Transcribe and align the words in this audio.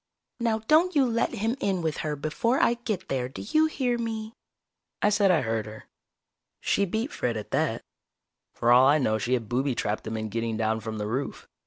Now 0.39 0.63
don't 0.67 0.95
you 0.95 1.05
let 1.05 1.35
him 1.35 1.55
in 1.59 1.83
with 1.83 1.97
her 1.97 2.15
before 2.15 2.59
I 2.59 2.73
get 2.73 3.07
there, 3.07 3.29
do 3.29 3.43
you 3.47 3.67
hear 3.67 3.99
me?" 3.99 4.33
I 4.99 5.09
said 5.11 5.29
I 5.29 5.41
heard 5.41 5.67
her. 5.67 5.83
She 6.59 6.85
beat 6.85 7.11
Fred 7.11 7.37
at 7.37 7.51
that. 7.51 7.83
For 8.55 8.71
all 8.71 8.87
I 8.87 8.97
know 8.97 9.19
she 9.19 9.33
had 9.35 9.47
booby 9.47 9.75
trapped 9.75 10.03
them 10.03 10.17
in 10.17 10.29
getting 10.29 10.57
down 10.57 10.79
from 10.79 10.97
the 10.97 11.05
roof. 11.05 11.47